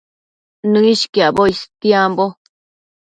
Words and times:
Nëishquiacboc 0.71 1.47
istiambo 1.53 2.25